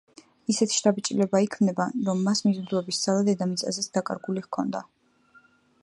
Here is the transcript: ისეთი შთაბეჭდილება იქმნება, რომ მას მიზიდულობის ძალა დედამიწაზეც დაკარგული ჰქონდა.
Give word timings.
ისეთი 0.51 0.77
შთაბეჭდილება 0.77 1.41
იქმნება, 1.43 1.85
რომ 2.07 2.23
მას 2.29 2.41
მიზიდულობის 2.47 3.03
ძალა 3.05 3.27
დედამიწაზეც 3.29 3.91
დაკარგული 3.99 4.47
ჰქონდა. 4.49 4.83